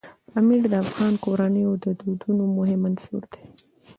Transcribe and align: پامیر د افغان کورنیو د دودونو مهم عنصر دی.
پامیر 0.29 0.61
د 0.71 0.73
افغان 0.85 1.13
کورنیو 1.25 1.73
د 1.83 1.85
دودونو 1.99 2.43
مهم 2.57 2.81
عنصر 2.89 3.21
دی. 3.33 3.43